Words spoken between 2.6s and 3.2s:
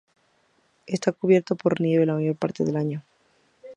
del año.